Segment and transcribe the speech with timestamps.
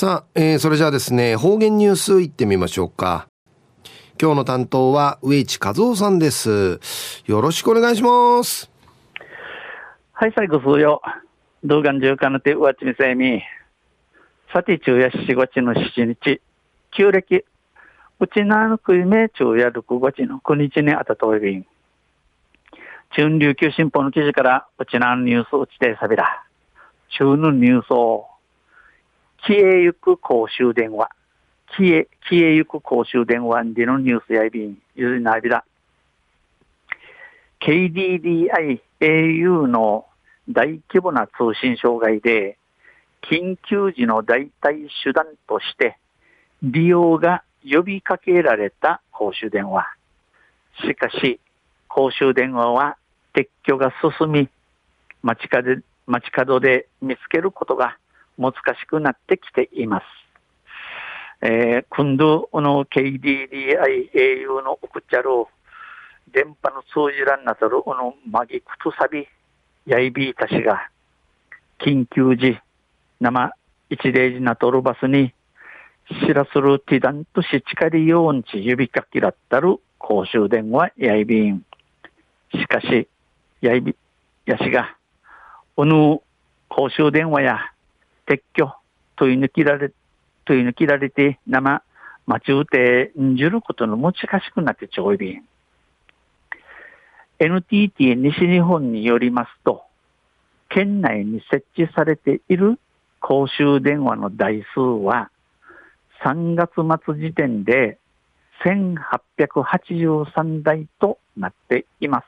[0.00, 3.28] さあ、えー、それじゃあですね、方言ニュースいってみましょうか。
[4.18, 6.80] 今日の担当は植地和夫さんです。
[7.26, 8.70] よろしくお願いします。
[10.12, 11.02] はい、最後数よ。
[11.64, 13.42] 動画中間の手、うわちみせみ。
[14.54, 16.40] さて、昼夜4月の7日、
[16.92, 17.44] 旧暦、
[18.20, 21.66] うちなのくいめ昼夜6月の9日にあたといびん。
[23.14, 26.42] 中琉球新報の記事から、うちなのニュースうちてさびら。
[27.10, 28.29] 中のニュースを、
[29.46, 31.10] 消えゆく公衆電話。
[31.76, 35.64] 消え、消えゆく公衆電話でのニュースやいびん、ゆずなびら。
[37.60, 40.06] KDDI au の
[40.48, 42.58] 大規模な通信障害で、
[43.22, 45.98] 緊急時の代替手段として
[46.62, 49.86] 利用が呼びかけられた公衆電話。
[50.82, 51.38] しかし、
[51.88, 52.96] 公衆電話は
[53.34, 54.48] 撤去が進み、
[55.22, 57.98] 街角街角で見つけることが
[58.38, 60.04] 難しくなってきています。
[61.42, 65.30] えー、今度、の KDDI au の送っちゃる
[66.32, 69.26] 電波の通じらんなさる、このマギクトサビ、
[69.86, 70.90] やいびいたしが、
[71.78, 72.58] 緊急時、
[73.20, 73.52] 生
[73.88, 75.32] 一例時なとるバスに、
[76.26, 81.64] 知らするティダンとしちかりようんち指かきらったる公衆電話やいびん。
[82.52, 83.08] しかし、
[83.60, 83.96] やいび、
[84.44, 84.94] やしが、
[85.76, 86.20] おぬ
[86.68, 87.58] 公衆電話や
[88.30, 88.72] 撤去、
[89.16, 89.90] 問い抜きられ、
[90.44, 91.82] 問い抜きられて、生、
[92.26, 95.42] 待ちうてんじることの難しくなってちょいびん。
[97.40, 99.82] NTT 西日本によりますと、
[100.68, 102.78] 県内に設置されている
[103.18, 105.32] 公衆電話の台数は、
[106.22, 107.98] 3月末時点で
[108.64, 112.26] 1883台となっています。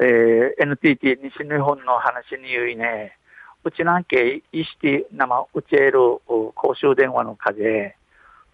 [0.00, 3.17] えー、NTT 西日本の話に言いね、
[3.68, 7.60] うちなんけ、いして生うちえる公衆電話の数、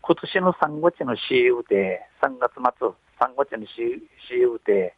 [0.03, 2.89] 今年の3月の CU で、3月末、
[3.21, 4.97] 3月の CU で、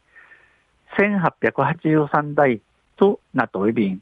[0.97, 2.61] 1883台
[2.95, 3.99] となっており、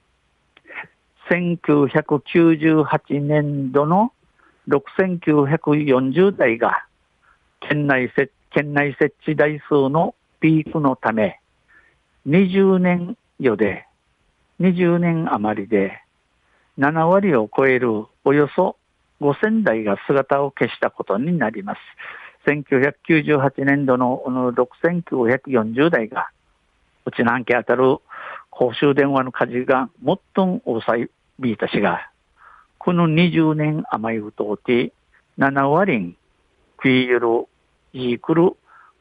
[1.30, 4.14] 1998年度の
[4.70, 6.86] 6940台が
[7.60, 11.42] 県内設県内設置台数のピークのため、
[12.26, 13.86] 20年余で、
[14.62, 16.05] 20年余りで、
[16.78, 18.78] 7割を超えるおよそ
[19.22, 21.80] 5000台が姿を消したことになります。
[22.48, 24.22] 1998年度の
[24.54, 26.30] 6940台が、
[27.06, 27.98] うちなんけ当たる
[28.50, 29.90] 公衆電話の数が
[30.36, 30.94] 最も多さ
[31.40, 32.10] びいたしが、
[32.78, 34.94] この20年余りうとうて、
[35.40, 36.18] 7割ん、
[36.78, 37.48] 食いゆる、
[37.94, 38.52] いくる、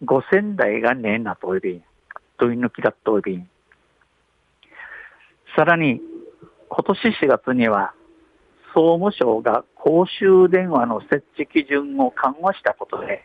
[0.05, 1.85] 5000台がねえなといびん、
[2.39, 3.49] とい抜きだといびん。
[5.57, 6.01] さらに、
[6.77, 7.95] 今年4月には、
[8.75, 13.25] 総務省が公衆電話の設置基準を緩和したことで、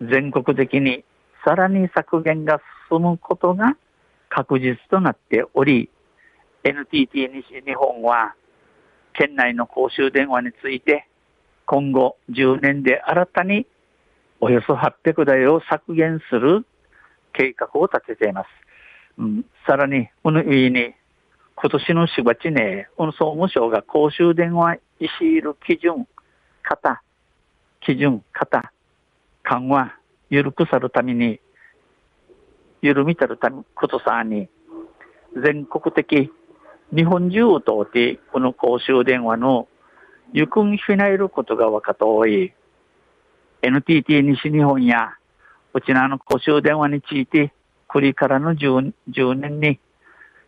[0.00, 1.04] 全国的に
[1.44, 2.60] さらに削減が
[2.90, 3.76] 進むことが
[4.28, 5.88] 確実となっており、
[6.64, 8.34] NTT 西日本は、
[9.12, 11.06] 県内の公衆電話について、
[11.64, 13.68] 今後10年で新たに
[14.40, 16.66] およそ800台を削減する
[17.34, 18.48] 計画を立てています。
[19.18, 20.94] うん、さらに、この上に、
[21.60, 26.06] 今年の4月に、この総務省が公衆電話医師いる基準、
[26.62, 27.02] 型、
[27.80, 28.72] 基準、型、
[29.42, 29.92] 緩和、
[30.30, 31.40] 緩くさるために、
[32.80, 34.48] 緩みたるためことさに、
[35.42, 36.30] 全国的、
[36.94, 39.66] 日本中を通って、この公衆電話の
[40.32, 42.52] 行方ひなえることが分かっておい、
[43.62, 45.14] NTT 西日本や、
[45.74, 47.52] うちなの公衆電話について、
[47.88, 49.80] これからの 10, 10年に、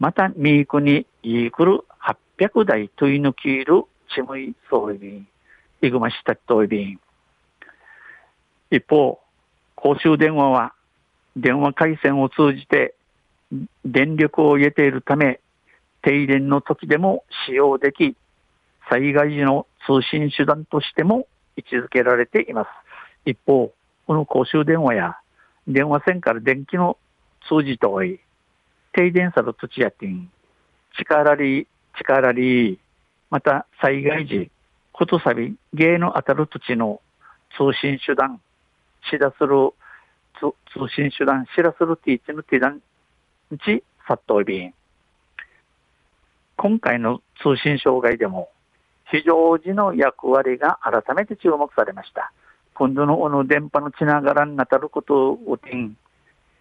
[0.01, 1.85] また、ミークにいくる
[2.39, 3.85] 800台問い抜きいる
[4.15, 5.29] ちむいそうびん、
[5.83, 7.01] いぐましたといびん。
[8.71, 9.21] 一方、
[9.75, 10.73] 公衆電話は、
[11.37, 12.95] 電話回線を通じて
[13.85, 15.39] 電力を得ているため、
[16.03, 18.17] 停電の時でも使用でき、
[18.89, 21.27] 災害時の通信手段としても
[21.57, 22.69] 位置づけられています。
[23.27, 23.71] 一方、
[24.07, 25.19] この公衆電話や
[25.69, 26.97] 電話線から電気の
[27.49, 28.19] 通じとおい、
[28.93, 30.31] 停電さる土地やてん、
[30.99, 31.67] 力り、
[31.99, 32.79] 力り、
[33.31, 34.51] また災害時、
[34.93, 37.01] ことさび、芸の当たる土地の
[37.57, 38.41] 通信手段、
[39.11, 39.73] しだする
[40.41, 42.81] 通信手段、知らするティーチのティダン
[43.65, 44.75] チ、サットビン。
[46.57, 48.51] 今回の通信障害でも、
[49.11, 52.33] 非常時の役割が改めて注目されました。
[52.75, 55.97] 今度のこの電波のつながらんなたることをてん、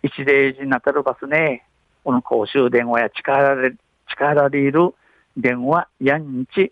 [0.04, 1.66] 一例時なたるバスね、
[2.04, 3.76] この公衆電話や力で、
[4.08, 4.94] 力でいる
[5.38, 6.72] 電話やんち、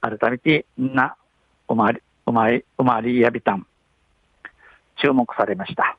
[0.00, 1.16] 改めてな、
[1.68, 3.66] うまり、うまい、うまりやびたん、
[4.96, 5.96] 注目されました。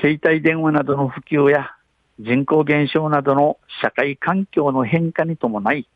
[0.00, 1.70] 携帯電話などの普及や
[2.18, 5.86] 人口減少などの社会環境の変化に伴い、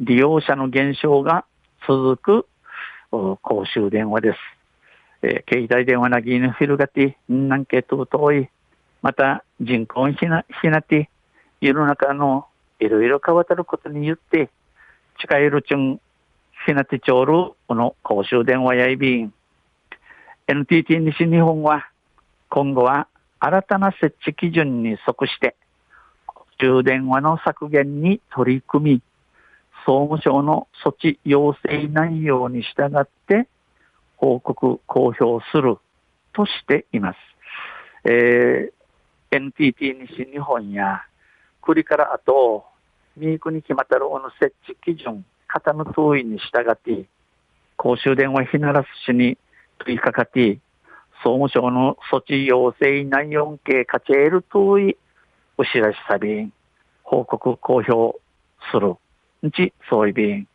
[0.00, 1.44] 利用者の減少が
[1.86, 2.46] 続く
[3.10, 4.38] 公衆電話です。
[5.22, 8.48] えー、携帯電話なぎにフィルガティ、なんけと遠い、
[9.06, 11.08] また人口にひな、ひなて、
[11.60, 12.48] 世の中の
[12.80, 14.50] いろいろ変わったることによって、
[15.20, 16.00] 近いるちゅん、
[16.66, 19.32] ひなてちょうる、この公衆電話やいびん、
[20.48, 21.88] NTT 西日本は、
[22.48, 23.06] 今後は
[23.38, 25.54] 新たな設置基準に即して、
[26.58, 29.02] 充電話の削減に取り組み、
[29.86, 33.46] 総務省の措置要請内容に従って
[34.16, 35.76] 報告、公表する
[36.32, 37.18] としています。
[38.02, 38.75] えー、
[39.30, 41.02] NTT 西日本や、
[41.62, 42.64] 栗からあと、
[43.16, 47.06] 三国に決まったるの設置基準、型の通りに従って、
[47.76, 49.36] 公衆電話ひならすしに
[49.78, 50.58] 取り掛かって、
[51.22, 54.96] 総務省の措置要請内容系かちえるとい、
[55.58, 56.52] お知らしさびん、
[57.02, 58.18] 報告公表
[58.70, 58.94] する。
[59.46, 60.46] んち、そういびん。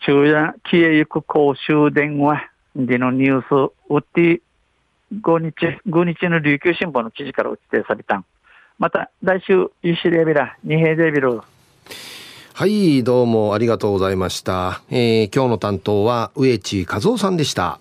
[0.00, 4.40] 昼夜消えゆく公衆電話でのニュース、うって、
[5.14, 8.24] 5日、5日の琉球新聞の記事から落ちてされたん。
[8.78, 11.40] また、来週、ユシレビラ、二平デビル。
[12.52, 14.82] はい、どうもありがとうございました。
[14.90, 17.80] えー、今日の担当は、植地和夫さんでした。